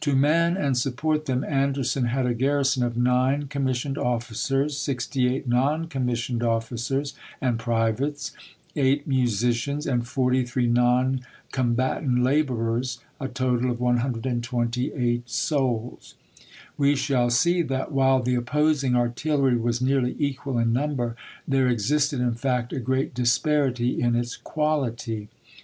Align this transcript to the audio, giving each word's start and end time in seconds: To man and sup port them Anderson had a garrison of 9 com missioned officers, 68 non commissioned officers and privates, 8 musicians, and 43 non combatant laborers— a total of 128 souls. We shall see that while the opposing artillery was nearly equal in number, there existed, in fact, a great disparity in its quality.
To 0.00 0.16
man 0.16 0.56
and 0.56 0.76
sup 0.76 0.96
port 0.96 1.26
them 1.26 1.44
Anderson 1.44 2.06
had 2.06 2.26
a 2.26 2.34
garrison 2.34 2.82
of 2.82 2.96
9 2.96 3.46
com 3.46 3.64
missioned 3.64 3.96
officers, 3.96 4.76
68 4.76 5.46
non 5.46 5.86
commissioned 5.86 6.42
officers 6.42 7.14
and 7.40 7.60
privates, 7.60 8.32
8 8.74 9.06
musicians, 9.06 9.86
and 9.86 10.04
43 10.04 10.66
non 10.66 11.20
combatant 11.52 12.24
laborers— 12.24 12.98
a 13.20 13.28
total 13.28 13.70
of 13.70 13.78
128 13.78 15.30
souls. 15.30 16.16
We 16.76 16.96
shall 16.96 17.30
see 17.30 17.62
that 17.62 17.92
while 17.92 18.20
the 18.20 18.34
opposing 18.34 18.96
artillery 18.96 19.56
was 19.56 19.80
nearly 19.80 20.16
equal 20.18 20.58
in 20.58 20.72
number, 20.72 21.14
there 21.46 21.68
existed, 21.68 22.18
in 22.18 22.34
fact, 22.34 22.72
a 22.72 22.80
great 22.80 23.14
disparity 23.14 24.00
in 24.02 24.16
its 24.16 24.36
quality. 24.36 25.28